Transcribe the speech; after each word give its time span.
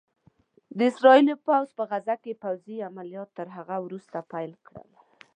د 0.77 0.79
اسرائيلو 0.91 1.35
پوځ 1.45 1.67
په 1.77 1.83
غزه 1.91 2.15
کې 2.23 2.39
پوځي 2.43 2.77
عمليات 2.87 3.29
له 3.45 3.51
هغه 3.57 3.75
وروسته 3.85 4.17
پيل 4.31 4.51
کړل 4.65 4.89